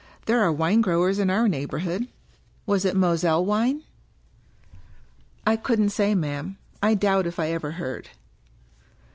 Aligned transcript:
There 0.25 0.41
are 0.41 0.51
wine 0.51 0.81
growers 0.81 1.19
in 1.19 1.29
our 1.29 1.47
neighborhood. 1.47 2.07
Was 2.65 2.85
it 2.85 2.95
Moselle 2.95 3.45
wine?"" 3.45 3.83
I 5.45 5.55
couldn't 5.55 5.89
say, 5.89 6.15
ma'am, 6.15 6.57
I 6.81 6.95
doubt 6.95 7.27
if 7.27 7.37
I 7.37 7.51
ever 7.51 7.73
heard." 7.73 8.09